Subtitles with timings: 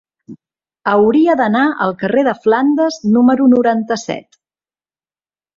[0.93, 4.41] Hauria d'anar al carrer de Flandes número noranta-set.